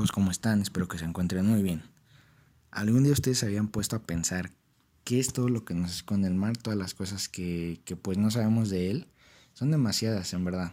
amigos? 0.00 0.12
¿Cómo 0.12 0.30
están? 0.30 0.62
Espero 0.62 0.88
que 0.88 0.96
se 0.96 1.04
encuentren 1.04 1.44
muy 1.44 1.62
bien. 1.62 1.82
¿Algún 2.70 3.02
día 3.02 3.12
ustedes 3.12 3.36
se 3.36 3.44
habían 3.44 3.68
puesto 3.68 3.96
a 3.96 4.02
pensar 4.02 4.50
qué 5.04 5.20
es 5.20 5.34
todo 5.34 5.50
lo 5.50 5.66
que 5.66 5.74
nos 5.74 5.94
esconde 5.94 6.26
el 6.26 6.34
mar? 6.34 6.56
Todas 6.56 6.78
las 6.78 6.94
cosas 6.94 7.28
que, 7.28 7.82
pues 8.00 8.16
no 8.16 8.30
sabemos 8.30 8.70
de 8.70 8.90
él. 8.90 9.08
Son 9.52 9.70
demasiadas, 9.70 10.32
en 10.32 10.42
verdad. 10.42 10.72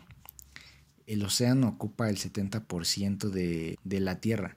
El 1.07 1.23
océano 1.23 1.67
ocupa 1.67 2.09
el 2.09 2.15
70% 2.15 3.29
de, 3.29 3.99
la 3.99 4.21
Tierra, 4.21 4.55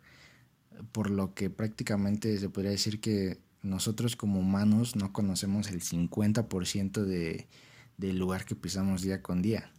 por 0.92 1.10
lo 1.10 1.34
que 1.34 1.50
prácticamente 1.50 2.38
se 2.38 2.48
podría 2.48 2.70
decir 2.70 3.00
que 3.00 3.40
nosotros 3.62 4.14
como 4.14 4.38
humanos 4.38 4.94
no 4.94 5.12
conocemos 5.12 5.68
el 5.68 5.80
50% 5.80 7.02
de, 7.02 7.48
del 7.96 8.20
lugar 8.20 8.44
que 8.44 8.54
pisamos 8.54 9.02
día 9.02 9.20
con 9.20 9.42
día. 9.42 9.72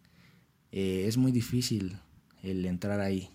Eh, 0.74 1.06
es 1.08 1.16
muy 1.16 1.32
difícil 1.32 1.98
el 2.44 2.66
entrar 2.66 3.00
ahí. 3.00 3.30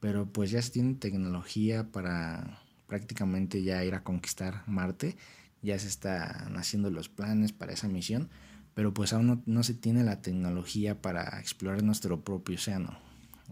Pero 0.00 0.26
pues 0.26 0.50
ya 0.50 0.60
se 0.62 0.70
tiene 0.70 0.94
tecnología 0.94 1.90
para 1.90 2.60
prácticamente 2.86 3.62
ya 3.62 3.84
ir 3.84 3.94
a 3.94 4.04
conquistar 4.04 4.62
Marte. 4.66 5.16
Ya 5.62 5.78
se 5.78 5.88
están 5.88 6.56
haciendo 6.56 6.90
los 6.90 7.08
planes 7.08 7.52
para 7.52 7.72
esa 7.72 7.88
misión. 7.88 8.30
Pero 8.74 8.92
pues 8.92 9.12
aún 9.12 9.42
no, 9.46 9.62
se 9.62 9.74
tiene 9.74 10.04
la 10.04 10.20
tecnología 10.20 11.00
para 11.00 11.40
explorar 11.40 11.82
nuestro 11.82 12.22
propio 12.22 12.56
océano. 12.56 12.98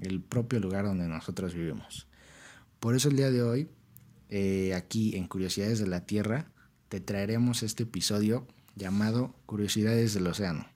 El 0.00 0.20
propio 0.20 0.60
lugar 0.60 0.84
donde 0.84 1.08
nosotros 1.08 1.54
vivimos. 1.54 2.06
Por 2.78 2.94
eso 2.94 3.08
el 3.08 3.16
día 3.16 3.30
de 3.30 3.42
hoy, 3.42 3.70
eh, 4.28 4.74
aquí 4.74 5.16
en 5.16 5.26
Curiosidades 5.26 5.78
de 5.78 5.86
la 5.86 6.04
Tierra, 6.04 6.50
te 6.90 7.00
traeremos 7.00 7.62
este 7.62 7.84
episodio 7.84 8.46
llamado 8.76 9.34
Curiosidades 9.46 10.12
del 10.12 10.26
Océano. 10.26 10.66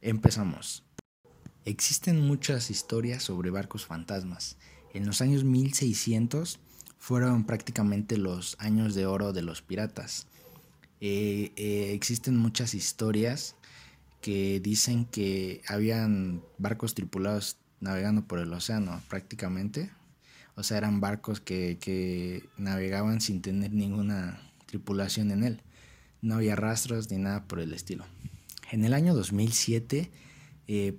Empezamos. 0.00 0.87
Existen 1.64 2.20
muchas 2.20 2.70
historias 2.70 3.22
sobre 3.22 3.50
barcos 3.50 3.84
fantasmas. 3.86 4.56
En 4.94 5.06
los 5.06 5.20
años 5.20 5.44
1600 5.44 6.58
fueron 6.98 7.44
prácticamente 7.44 8.16
los 8.16 8.56
años 8.58 8.94
de 8.94 9.06
oro 9.06 9.32
de 9.32 9.42
los 9.42 9.62
piratas. 9.62 10.26
Eh, 11.00 11.52
eh, 11.56 11.92
existen 11.92 12.36
muchas 12.36 12.74
historias 12.74 13.54
que 14.20 14.60
dicen 14.60 15.04
que 15.04 15.62
habían 15.68 16.42
barcos 16.58 16.94
tripulados 16.94 17.56
navegando 17.80 18.26
por 18.26 18.40
el 18.40 18.52
océano 18.52 19.00
prácticamente. 19.08 19.90
O 20.56 20.62
sea, 20.64 20.78
eran 20.78 21.00
barcos 21.00 21.40
que, 21.40 21.78
que 21.80 22.48
navegaban 22.56 23.20
sin 23.20 23.42
tener 23.42 23.72
ninguna 23.72 24.40
tripulación 24.66 25.30
en 25.30 25.44
él. 25.44 25.62
No 26.20 26.34
había 26.34 26.56
rastros 26.56 27.10
ni 27.10 27.18
nada 27.18 27.44
por 27.46 27.60
el 27.60 27.72
estilo. 27.72 28.04
En 28.70 28.84
el 28.84 28.92
año 28.92 29.14
2007 29.14 30.10
eh, 30.66 30.98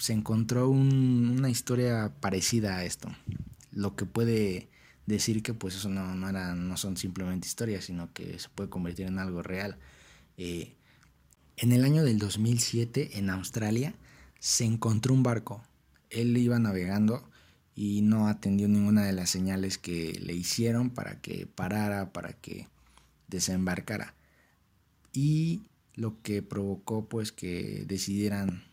se 0.00 0.14
encontró 0.14 0.68
una 0.70 1.50
historia 1.50 2.12
parecida 2.20 2.76
a 2.76 2.84
esto, 2.84 3.08
lo 3.70 3.96
que 3.96 4.06
puede 4.06 4.70
decir 5.06 5.42
que 5.42 5.52
pues 5.52 5.74
eso 5.76 5.90
no, 5.90 6.14
no, 6.14 6.32
no 6.32 6.76
son 6.76 6.96
simplemente 6.96 7.46
historias, 7.46 7.84
sino 7.84 8.12
que 8.12 8.38
se 8.38 8.48
puede 8.48 8.70
convertir 8.70 9.06
en 9.06 9.18
algo 9.18 9.42
real. 9.42 9.78
Eh, 10.38 10.74
en 11.58 11.72
el 11.72 11.84
año 11.84 12.02
del 12.02 12.18
2007 12.18 13.18
en 13.18 13.28
Australia 13.28 13.94
se 14.38 14.64
encontró 14.64 15.12
un 15.12 15.22
barco, 15.22 15.62
él 16.08 16.34
iba 16.38 16.58
navegando 16.58 17.28
y 17.74 18.00
no 18.00 18.28
atendió 18.28 18.68
ninguna 18.68 19.04
de 19.04 19.12
las 19.12 19.28
señales 19.28 19.76
que 19.76 20.18
le 20.22 20.32
hicieron 20.32 20.90
para 20.90 21.20
que 21.20 21.46
parara, 21.46 22.12
para 22.12 22.32
que 22.32 22.68
desembarcara. 23.28 24.14
Y 25.12 25.62
lo 25.94 26.22
que 26.22 26.42
provocó 26.42 27.06
pues 27.06 27.32
que 27.32 27.84
decidieran 27.86 28.69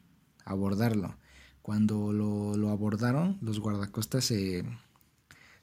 abordarlo. 0.52 1.18
Cuando 1.62 2.14
lo, 2.14 2.70
abordaron, 2.70 3.38
los 3.42 3.60
guardacostas 3.60 4.24
se, 4.24 4.64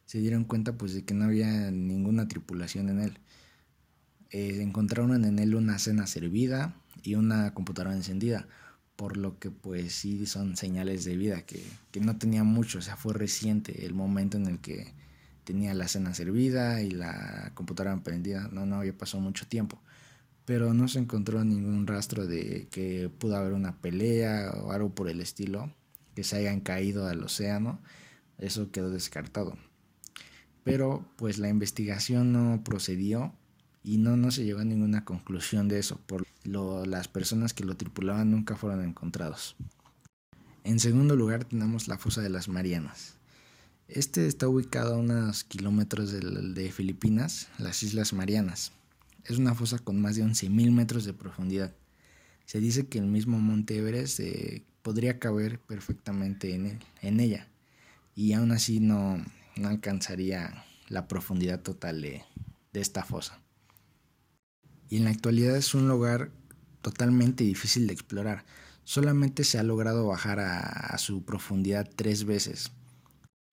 se, 0.04 0.18
dieron 0.18 0.44
cuenta 0.44 0.74
pues 0.74 0.92
de 0.92 1.04
que 1.04 1.14
no 1.14 1.24
había 1.24 1.70
ninguna 1.70 2.28
tripulación 2.28 2.90
en 2.90 3.00
él. 3.00 3.18
Eh, 4.30 4.60
encontraron 4.60 5.24
en 5.24 5.38
él 5.38 5.54
una 5.54 5.78
cena 5.78 6.06
servida 6.06 6.76
y 7.02 7.14
una 7.14 7.54
computadora 7.54 7.94
encendida, 7.94 8.46
por 8.96 9.16
lo 9.16 9.38
que 9.38 9.50
pues 9.50 9.94
sí 9.94 10.26
son 10.26 10.56
señales 10.56 11.04
de 11.04 11.16
vida, 11.16 11.42
que, 11.42 11.64
que 11.90 12.00
no 12.00 12.18
tenía 12.18 12.44
mucho, 12.44 12.78
o 12.78 12.82
sea, 12.82 12.96
fue 12.96 13.14
reciente 13.14 13.86
el 13.86 13.94
momento 13.94 14.36
en 14.36 14.46
el 14.46 14.58
que 14.58 14.92
tenía 15.44 15.72
la 15.74 15.88
cena 15.88 16.14
servida 16.14 16.82
y 16.82 16.90
la 16.90 17.52
computadora 17.54 17.96
prendida, 18.02 18.48
no, 18.52 18.66
no 18.66 18.76
había 18.76 18.96
pasado 18.96 19.22
mucho 19.22 19.46
tiempo 19.46 19.80
pero 20.44 20.74
no 20.74 20.88
se 20.88 20.98
encontró 20.98 21.42
ningún 21.44 21.86
rastro 21.86 22.26
de 22.26 22.68
que 22.70 23.10
pudo 23.18 23.36
haber 23.36 23.52
una 23.52 23.76
pelea 23.80 24.52
o 24.62 24.72
algo 24.72 24.94
por 24.94 25.08
el 25.08 25.20
estilo, 25.20 25.72
que 26.14 26.24
se 26.24 26.36
hayan 26.36 26.60
caído 26.60 27.06
al 27.06 27.22
océano, 27.22 27.80
eso 28.38 28.70
quedó 28.70 28.90
descartado. 28.90 29.56
Pero 30.62 31.06
pues 31.16 31.38
la 31.38 31.48
investigación 31.48 32.32
no 32.32 32.62
procedió 32.64 33.34
y 33.82 33.98
no, 33.98 34.16
no 34.16 34.30
se 34.30 34.44
llegó 34.44 34.60
a 34.60 34.64
ninguna 34.64 35.04
conclusión 35.04 35.68
de 35.68 35.78
eso, 35.78 36.00
por 36.06 36.26
lo, 36.44 36.84
las 36.86 37.08
personas 37.08 37.52
que 37.52 37.64
lo 37.64 37.76
tripulaban 37.76 38.30
nunca 38.30 38.56
fueron 38.56 38.82
encontrados. 38.82 39.56
En 40.62 40.80
segundo 40.80 41.16
lugar 41.16 41.44
tenemos 41.44 41.88
la 41.88 41.98
fosa 41.98 42.22
de 42.22 42.30
las 42.30 42.48
Marianas. 42.48 43.16
Este 43.86 44.26
está 44.26 44.48
ubicado 44.48 44.94
a 44.94 44.98
unos 44.98 45.44
kilómetros 45.44 46.10
de, 46.10 46.20
de 46.20 46.72
Filipinas, 46.72 47.48
las 47.58 47.82
Islas 47.82 48.14
Marianas. 48.14 48.72
Es 49.24 49.38
una 49.38 49.54
fosa 49.54 49.78
con 49.78 50.00
más 50.00 50.16
de 50.16 50.24
11.000 50.24 50.70
metros 50.70 51.04
de 51.04 51.14
profundidad. 51.14 51.74
Se 52.44 52.60
dice 52.60 52.86
que 52.86 52.98
el 52.98 53.06
mismo 53.06 53.38
Monte 53.38 53.78
Everest 53.78 54.20
eh, 54.20 54.64
podría 54.82 55.18
caber 55.18 55.58
perfectamente 55.58 56.54
en, 56.54 56.78
en 57.00 57.20
ella 57.20 57.48
y 58.14 58.32
aún 58.34 58.52
así 58.52 58.80
no, 58.80 59.24
no 59.56 59.68
alcanzaría 59.68 60.64
la 60.88 61.08
profundidad 61.08 61.60
total 61.60 62.02
de, 62.02 62.24
esta 62.72 63.04
fosa. 63.04 63.40
Y 64.88 64.96
en 64.96 65.04
la 65.04 65.10
actualidad 65.10 65.56
es 65.56 65.74
un 65.74 65.88
lugar 65.88 66.30
totalmente 66.82 67.44
difícil 67.44 67.86
de 67.86 67.92
explorar. 67.92 68.44
Solamente 68.82 69.44
se 69.44 69.58
ha 69.58 69.62
logrado 69.62 70.06
bajar 70.08 70.40
a, 70.40 70.96
su 70.98 71.24
profundidad 71.24 71.88
tres 71.94 72.24
veces. 72.24 72.72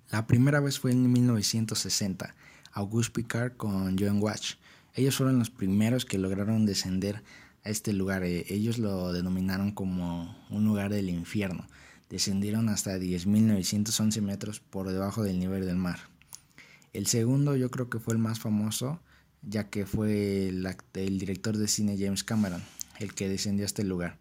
La 0.09 0.28
primera 0.28 0.59
vez 0.59 0.80
fue 0.80 0.92
en 0.92 1.12
1960, 1.12 2.36
Auguste 2.74 3.14
Picard 3.14 3.56
con 3.58 3.98
Joan 3.98 4.22
Watch, 4.22 4.56
ellos 4.96 5.16
fueron 5.16 5.40
los 5.40 5.50
primeros 5.50 6.06
que 6.06 6.18
lograron 6.18 6.66
descender 6.66 7.24
a 7.63 7.69
este 7.69 7.94
lugar. 7.94 8.24
Eh, 8.24 8.46
ellos 8.50 8.78
lo 8.78 9.13
denominaron 9.13 9.72
como 9.72 10.35
un 10.50 10.66
lugar 10.66 10.91
del 10.91 11.09
infierno. 11.09 11.68
Descendieron 12.09 12.68
hasta 12.69 12.97
10.911 12.97 14.22
metros 14.22 14.59
por 14.59 14.90
debajo 14.90 15.24
del 15.24 15.40
nivel 15.40 15.66
del 15.66 15.78
mar. 15.78 16.00
El 16.94 17.07
segundo 17.07 17.56
yo 17.56 17.72
creo 17.72 17.90
que 17.90 18.00
fue 18.00 18.13
el 18.13 18.19
más 18.19 18.40
famoso, 18.40 19.00
ya 19.41 19.69
que 19.69 19.85
fue 19.85 20.50
el, 20.50 21.19
director 21.19 21.58
de 21.58 21.69
cine 21.69 21.97
James 21.97 22.25
Cameron, 22.25 22.62
el 23.00 23.13
que 23.13 23.29
descendió 23.29 23.63
a 23.63 23.68
este 23.68 23.85
lugar. 23.85 24.18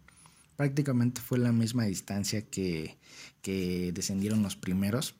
Prácticamente 0.55 1.19
fue 1.19 1.37
la 1.37 1.51
misma 1.51 1.83
distancia 1.83 2.43
que, 2.43 2.97
que 3.41 3.91
descendieron 3.93 4.41
los 4.41 4.55
primeros 4.55 5.15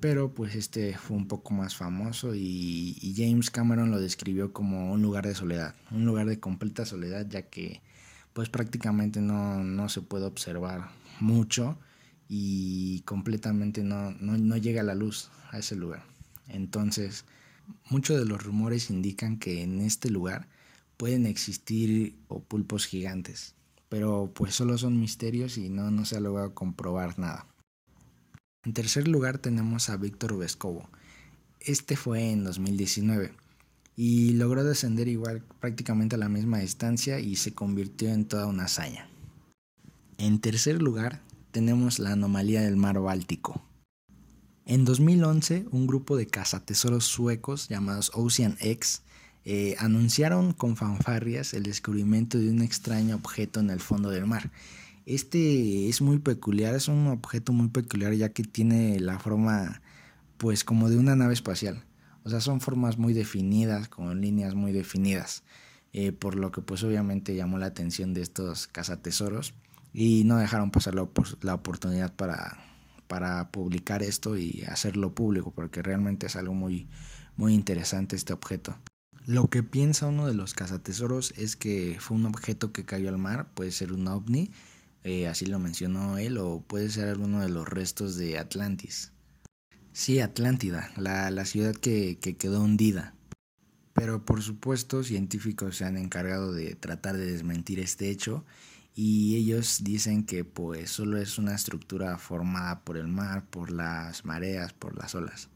pero 0.00 0.32
pues 0.32 0.54
este 0.54 0.96
fue 0.96 1.16
un 1.16 1.26
poco 1.26 1.54
más 1.54 1.76
famoso 1.76 2.34
y, 2.34 3.14
James 3.16 3.50
Cameron 3.50 3.90
lo 3.90 4.00
describió 4.00 4.52
como 4.52 4.92
un 4.92 5.02
lugar 5.02 5.26
de 5.26 5.34
soledad, 5.34 5.74
un 5.90 6.04
lugar 6.04 6.26
de 6.26 6.38
completa 6.38 6.86
soledad 6.86 7.26
ya 7.28 7.42
que 7.42 7.82
pues 8.32 8.48
prácticamente 8.48 9.20
no, 9.20 9.88
se 9.88 10.02
puede 10.02 10.26
observar 10.26 10.90
mucho 11.18 11.78
y 12.28 13.00
completamente 13.00 13.82
no, 13.82 14.12
no, 14.12 14.56
llega 14.56 14.82
la 14.82 14.94
luz 14.94 15.30
a 15.50 15.58
ese 15.58 15.74
lugar. 15.74 16.04
Entonces, 16.46 17.24
muchos 17.90 18.18
de 18.18 18.26
los 18.26 18.42
rumores 18.44 18.90
indican 18.90 19.38
que 19.38 19.62
en 19.62 19.80
este 19.80 20.10
lugar 20.10 20.48
pueden 20.96 21.26
existir 21.26 22.16
pulpos 22.46 22.86
gigantes, 22.86 23.54
pero 23.88 24.30
pues 24.34 24.54
solo 24.54 24.78
son 24.78 25.00
misterios 25.00 25.58
y 25.58 25.68
no, 25.68 25.90
no 25.90 26.04
se 26.04 26.16
ha 26.16 26.20
logrado 26.20 26.54
comprobar 26.54 27.18
nada. 27.18 27.46
En 28.64 28.72
tercer 28.72 29.06
lugar 29.06 29.38
tenemos 29.38 29.88
a 29.88 29.96
Víctor 29.96 30.36
Vescovo. 30.36 30.88
Este 31.60 31.96
fue 31.96 32.32
en 32.32 32.44
2019 32.44 33.32
y 33.94 34.32
logró 34.32 34.64
descender 34.64 35.08
igual 35.08 35.42
prácticamente 35.60 36.16
a 36.16 36.18
la 36.18 36.28
misma 36.28 36.58
distancia 36.58 37.20
y 37.20 37.36
se 37.36 37.54
convirtió 37.54 38.10
en 38.10 38.24
toda 38.24 38.46
una 38.46 38.64
hazaña. 38.64 39.08
En 40.18 40.40
tercer 40.40 40.82
lugar 40.82 41.22
tenemos 41.52 41.98
la 41.98 42.12
anomalía 42.12 42.62
del 42.62 42.76
mar 42.76 42.98
Báltico. 43.00 43.62
En 44.66 44.84
2011, 44.84 45.66
un 45.70 45.86
grupo 45.86 46.16
de 46.16 46.26
cazatesoros 46.26 47.04
suecos 47.04 47.68
llamados 47.68 48.10
Ocean 48.14 48.56
X 48.60 49.02
eh, 49.44 49.76
anunciaron 49.78 50.52
con 50.52 50.76
fanfarrias 50.76 51.54
el 51.54 51.62
descubrimiento 51.62 52.38
de 52.38 52.50
un 52.50 52.60
extraño 52.60 53.16
objeto 53.16 53.60
en 53.60 53.70
el 53.70 53.80
fondo 53.80 54.10
del 54.10 54.26
mar 54.26 54.50
este 55.14 55.88
es 55.88 56.00
muy 56.00 56.18
peculiar, 56.18 56.74
es 56.74 56.88
un 56.88 57.06
objeto 57.08 57.52
muy 57.52 57.68
peculiar 57.68 58.12
ya 58.14 58.30
que 58.30 58.42
tiene 58.42 59.00
la 59.00 59.18
forma 59.18 59.80
pues 60.36 60.64
como 60.64 60.88
de 60.88 60.98
una 60.98 61.16
nave 61.16 61.34
espacial. 61.34 61.84
O 62.24 62.30
sea, 62.30 62.40
son 62.40 62.60
formas 62.60 62.98
muy 62.98 63.14
definidas, 63.14 63.88
con 63.88 64.20
líneas 64.20 64.54
muy 64.54 64.72
definidas. 64.72 65.44
Eh, 65.92 66.12
por 66.12 66.34
lo 66.34 66.52
que 66.52 66.60
pues 66.60 66.82
obviamente 66.84 67.34
llamó 67.34 67.58
la 67.58 67.66
atención 67.66 68.12
de 68.12 68.20
estos 68.20 68.66
cazatesoros 68.66 69.54
y 69.94 70.24
no 70.24 70.36
dejaron 70.36 70.70
pasar 70.70 70.94
la, 70.94 71.08
la 71.40 71.54
oportunidad 71.54 72.14
para 72.14 72.58
para 73.08 73.50
publicar 73.50 74.02
esto 74.02 74.36
y 74.36 74.62
hacerlo 74.68 75.14
público, 75.14 75.50
porque 75.50 75.82
realmente 75.82 76.26
es 76.26 76.36
algo 76.36 76.54
muy, 76.54 76.86
muy 77.36 77.54
interesante 77.54 78.14
este 78.14 78.32
objeto. 78.32 78.78
Lo 79.26 79.48
que 79.48 79.62
piensa 79.62 80.06
uno 80.06 80.26
de 80.26 80.34
los 80.34 80.54
cazatesoros 80.54 81.34
es 81.36 81.56
que 81.56 81.96
fue 81.98 82.16
un 82.16 82.26
objeto 82.26 82.72
que 82.72 82.84
cayó 82.84 83.08
al 83.08 83.18
mar, 83.18 83.48
puede 83.54 83.72
ser 83.72 83.92
un 83.92 84.06
ovni, 84.06 84.50
eh, 85.08 85.26
así 85.26 85.46
lo 85.46 85.58
mencionó 85.58 86.18
él, 86.18 86.36
o 86.36 86.60
puede 86.60 86.90
ser 86.90 87.08
alguno 87.08 87.40
de 87.40 87.48
los 87.48 87.66
restos 87.66 88.16
de 88.16 88.38
Atlantis. 88.38 89.12
Sí, 89.92 90.20
Atlántida, 90.20 90.92
la, 90.96 91.30
la 91.30 91.46
ciudad 91.46 91.74
que, 91.74 92.18
que 92.20 92.36
quedó 92.36 92.60
hundida. 92.60 93.14
Pero 93.94 94.24
por 94.24 94.42
supuesto, 94.42 95.02
científicos 95.02 95.78
se 95.78 95.86
han 95.86 95.96
encargado 95.96 96.52
de 96.52 96.74
tratar 96.74 97.16
de 97.16 97.32
desmentir 97.32 97.80
este 97.80 98.10
hecho 98.10 98.44
y 98.94 99.36
ellos 99.36 99.82
dicen 99.82 100.24
que 100.24 100.44
pues 100.44 100.90
solo 100.90 101.16
es 101.18 101.38
una 101.38 101.54
estructura 101.54 102.18
formada 102.18 102.84
por 102.84 102.98
el 102.98 103.08
mar, 103.08 103.46
por 103.48 103.70
las 103.70 104.26
mareas, 104.26 104.74
por 104.74 104.96
las 104.96 105.14
olas. 105.14 105.48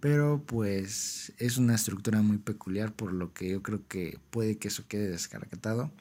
Pero 0.00 0.42
pues 0.46 1.34
es 1.38 1.58
una 1.58 1.74
estructura 1.74 2.22
muy 2.22 2.38
peculiar 2.38 2.94
por 2.94 3.12
lo 3.12 3.34
que 3.34 3.50
yo 3.50 3.62
creo 3.62 3.86
que 3.86 4.18
puede 4.30 4.56
que 4.56 4.68
eso 4.68 4.84
quede 4.88 5.08
descartado 5.10 5.92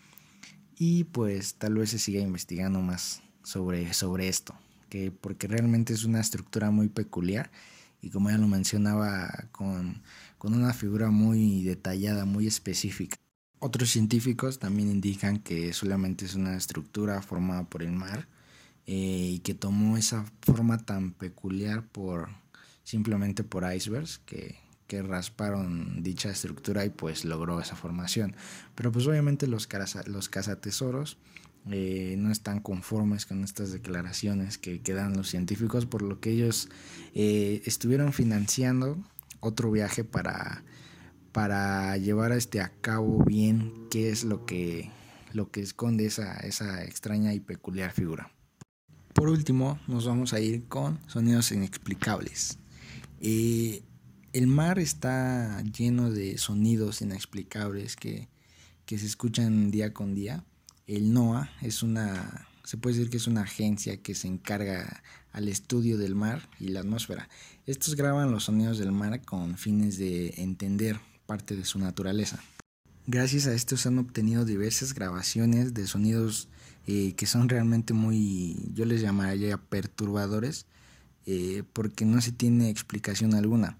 y 0.77 1.06
pues 1.06 1.56
tal 1.56 1.75
vez 1.75 1.89
se 1.92 2.00
siga 2.00 2.22
investigando 2.22 2.81
más 2.81 3.22
sobre, 3.44 3.94
sobre 3.94 4.27
esto, 4.27 4.56
que 4.89 5.12
porque 5.12 5.48
realmente 5.48 5.94
es 5.94 6.04
una 6.04 6.19
estructura 6.19 6.72
muy 6.72 6.89
peculiar 6.89 7.51
y 8.01 8.10
como 8.10 8.30
ya 8.30 8.38
lo 8.38 8.48
mencionaba 8.48 9.48
con, 9.51 10.01
una 10.42 10.74
figura 10.74 11.10
muy 11.10 11.63
detallada, 11.63 12.25
muy 12.25 12.45
específica. 12.45 13.18
Otros 13.57 13.89
científicos 13.89 14.60
también 14.60 14.92
indican 14.92 15.39
que 15.39 15.74
solamente 15.74 16.24
es 16.25 16.36
una 16.36 16.56
estructura 16.56 17.19
formada 17.24 17.63
por 17.63 17.81
el 17.81 17.92
mar 17.92 18.28
eh, 18.86 19.31
y 19.33 19.39
que 19.39 19.56
tomó 19.56 19.98
esa 19.98 20.24
forma 20.42 20.78
tan 20.78 21.13
peculiar 21.13 21.83
por 21.88 22.30
simplemente 22.83 23.44
por 23.44 23.63
icebergs 23.74 24.19
que, 24.19 24.56
que 24.88 25.02
rasparon 25.02 26.04
dicha 26.04 26.30
estructura 26.30 26.86
y 26.86 26.90
pues 26.90 27.26
logró 27.26 27.60
esa 27.60 27.76
formación. 27.76 28.36
Pero 28.76 28.92
pues 28.92 29.08
obviamente 29.08 29.48
los, 29.48 29.68
los 30.08 30.30
cazatesoros 30.30 31.18
eh, 31.72 32.16
no 32.18 32.32
están 32.32 32.60
conformes 32.60 33.26
con 33.26 33.44
estas 33.44 33.72
declaraciones 33.72 34.58
que, 34.58 34.82
que, 34.82 34.94
dan 34.94 35.18
los 35.18 35.30
científicos, 35.30 35.88
por 35.88 36.04
lo 36.04 36.20
que 36.20 36.32
ellos 36.32 36.70
eh, 37.16 37.64
estuvieron 37.66 38.14
financiando 38.14 39.04
otro 39.40 39.72
viaje 39.72 40.04
para, 40.04 40.64
para 41.31 41.98
llevar 41.98 42.31
a, 42.31 42.36
este 42.36 42.62
a 42.62 42.70
cabo 42.81 43.24
bien 43.26 43.88
qué 43.90 44.12
es 44.12 44.24
lo 44.24 44.46
que, 44.46 44.92
lo 45.34 45.50
que 45.50 45.62
esconde 45.62 46.06
esa, 46.06 46.38
esa 46.38 46.84
extraña 46.84 47.34
y 47.34 47.40
peculiar 47.40 47.92
figura. 47.92 48.31
Por 49.14 49.30
último, 49.30 49.80
nos 49.88 50.06
vamos 50.06 50.34
a 50.34 50.40
ir 50.40 50.68
con 50.68 51.00
sonidos 51.08 51.52
inexplicables. 51.52 52.60
Eh, 53.22 53.81
el 54.36 54.48
mar 54.48 54.80
está 54.80 55.62
lleno 55.62 56.12
de 56.12 56.38
sonidos 56.38 57.02
inexplicables 57.02 57.96
que, 57.96 58.28
que 58.86 59.00
se 59.00 59.06
escuchan 59.06 59.72
día 59.72 59.94
con 59.94 60.14
día 60.14 60.44
el 60.88 61.14
NOAA 61.14 61.50
es 61.62 61.84
una, 61.84 62.46
se 62.66 62.76
puede 62.76 62.98
decir 62.98 63.10
que 63.10 63.16
es 63.16 63.28
una 63.28 63.44
agencia 63.44 63.96
que 63.96 64.14
se 64.14 64.28
encarga 64.28 65.02
al 65.32 65.48
estudio 65.48 65.98
del 65.98 66.16
mar 66.16 66.50
y 66.60 66.68
la 66.68 66.82
atmósfera. 66.82 67.30
Estos 67.66 67.96
graban 67.96 68.32
los 68.32 68.44
sonidos 68.44 68.78
del 68.78 68.92
mar 68.92 69.22
con 69.22 69.58
fines 69.58 69.98
de 69.98 70.34
entender 70.38 71.00
parte 71.26 71.56
de 71.56 71.64
su 71.64 71.80
naturaleza. 71.80 72.44
Gracias 73.08 73.48
a 73.48 73.54
esto 73.54 73.78
se 73.78 73.88
han 73.88 74.00
obtenido 74.00 74.44
diversas 74.44 74.94
grabaciones 74.94 75.74
de 75.74 75.88
sonidos 75.88 76.50
eh, 76.88 77.14
que 77.14 77.26
son 77.26 77.48
realmente 77.48 77.94
muy, 77.94 78.70
yo 78.74 78.84
les 78.84 79.00
llamaría 79.00 79.58
perturbadores, 79.58 80.66
eh, 81.26 81.64
porque 81.72 82.04
no 82.04 82.20
se 82.20 82.34
tiene 82.34 82.70
explicación 82.70 83.34
alguna. 83.34 83.78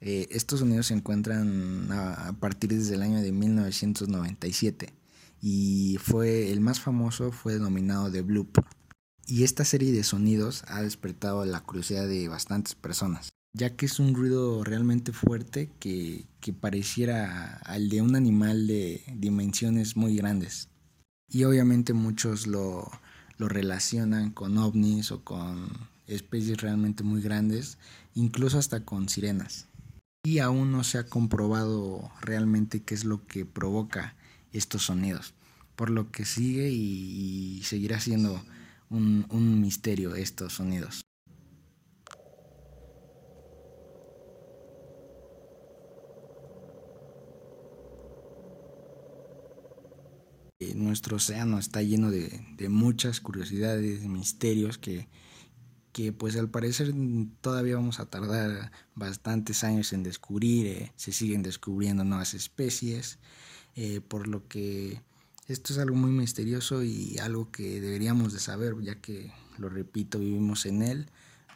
Eh, 0.00 0.28
estos 0.30 0.60
sonidos 0.60 0.86
se 0.86 0.94
encuentran 0.94 1.90
a, 1.90 2.34
partir 2.38 2.70
desde 2.70 2.94
el 2.94 3.02
año 3.02 3.20
de 3.20 3.32
1997 3.32 4.92
y 5.40 5.96
fue 6.00 6.52
el 6.52 6.60
más 6.60 6.80
famoso 6.80 7.32
fue 7.32 7.54
denominado 7.54 8.10
The 8.10 8.22
Bloop. 8.22 8.58
Y 9.26 9.44
esta 9.44 9.64
serie 9.64 9.92
de 9.92 10.04
sonidos 10.04 10.64
ha 10.68 10.82
despertado 10.82 11.44
la 11.44 11.60
curiosidad 11.60 12.06
de 12.06 12.28
bastantes 12.28 12.74
personas, 12.74 13.30
ya 13.54 13.74
que 13.74 13.86
es 13.86 13.98
un 13.98 14.14
ruido 14.14 14.62
realmente 14.64 15.12
fuerte 15.12 15.70
que, 15.80 16.26
que 16.40 16.52
pareciera 16.52 17.56
al 17.64 17.88
de 17.88 18.02
un 18.02 18.16
animal 18.16 18.66
de 18.66 19.02
dimensiones 19.16 19.96
muy 19.96 20.16
grandes. 20.16 20.68
Y 21.30 21.44
obviamente 21.44 21.94
muchos 21.94 22.46
lo, 22.46 22.90
lo 23.38 23.48
relacionan 23.48 24.30
con 24.30 24.58
ovnis 24.58 25.10
o 25.10 25.24
con 25.24 25.68
especies 26.06 26.60
realmente 26.60 27.02
muy 27.02 27.20
grandes, 27.20 27.78
incluso 28.14 28.58
hasta 28.58 28.84
con 28.84 29.08
sirenas. 29.08 29.66
Y 30.26 30.38
aún 30.38 30.72
no 30.72 30.84
se 30.84 30.96
ha 30.96 31.04
comprobado 31.04 32.10
realmente 32.22 32.82
qué 32.82 32.94
es 32.94 33.04
lo 33.04 33.26
que 33.26 33.44
provoca 33.44 34.16
estos 34.52 34.84
sonidos. 34.84 35.34
Por 35.76 35.90
lo 35.90 36.10
que 36.10 36.24
sigue 36.24 36.70
y, 36.70 37.60
seguirá 37.62 38.00
siendo 38.00 38.42
un, 38.88 39.60
misterio 39.60 40.14
estos 40.14 40.54
sonidos. 40.54 41.02
Eh, 50.60 50.74
nuestro 50.74 51.16
océano 51.16 51.58
está 51.58 51.82
lleno 51.82 52.10
de, 52.10 52.46
de, 52.56 52.68
muchas 52.70 53.20
curiosidades, 53.20 54.04
misterios 54.04 54.78
que, 54.78 55.06
que 55.94 56.12
pues 56.12 56.36
al 56.36 56.50
parecer 56.50 56.92
todavía 57.40 57.76
vamos 57.76 58.00
a 58.00 58.06
tardar 58.06 58.72
bastantes 58.96 59.62
años 59.62 59.92
en 59.92 60.02
descubrir, 60.02 60.66
eh, 60.66 60.92
se 60.96 61.12
siguen 61.12 61.44
descubriendo 61.44 62.02
nuevas 62.02 62.34
especies 62.34 63.20
eh, 63.76 64.00
por 64.00 64.26
lo 64.26 64.46
que 64.48 65.00
esto 65.46 65.72
es 65.72 65.78
algo 65.78 65.94
muy 65.94 66.10
misterioso 66.10 66.82
y 66.82 67.16
algo 67.18 67.52
que 67.52 67.80
deberíamos 67.80 68.32
de 68.32 68.40
saber, 68.40 68.74
ya 68.82 69.00
que, 69.00 69.32
lo 69.56 69.68
repito, 69.68 70.18
vivimos 70.18 70.66
en 70.66 70.82
él, 70.82 71.06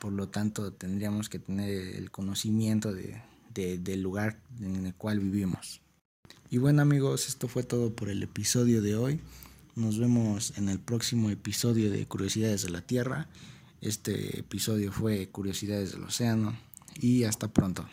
por 0.01 0.13
lo 0.13 0.29
tanto 0.29 0.73
tendríamos 0.73 1.29
que 1.29 1.41
tener 1.41 1.71
el 1.97 2.11
conocimiento 2.13 2.93
de, 2.93 3.21
del 3.55 4.03
lugar 4.03 4.41
en 4.61 4.87
el 4.87 4.95
cual 4.95 5.19
vivimos. 5.19 5.81
Y 6.49 6.59
bueno 6.59 6.83
amigos, 6.83 7.27
esto 7.27 7.49
fue 7.49 7.65
todo 7.65 7.93
por 7.95 8.09
el 8.09 8.23
episodio 8.23 8.83
de 8.83 8.95
hoy. 8.95 9.21
Nos 9.75 9.99
vemos 9.99 10.57
en 10.57 10.69
el 10.69 10.79
próximo 10.79 11.29
episodio 11.31 11.91
de 11.91 12.07
Curiosidades 12.07 12.63
de 12.63 12.71
la 12.71 12.83
Tierra. 12.83 13.29
Este 13.81 14.41
episodio 14.41 14.91
fue 14.91 15.29
Curiosidades 15.29 15.93
del 15.93 16.03
Océano 16.03 16.59
y 17.01 17.25
hasta 17.25 17.49
pronto. 17.49 17.89